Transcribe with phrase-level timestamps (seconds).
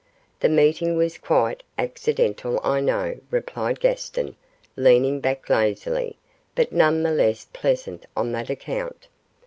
[0.39, 4.35] 'The meeting was quite accidental, I know,' replied Gaston,
[4.75, 6.17] leaning back lazily;
[6.55, 9.07] 'but none the less pleasant on that account.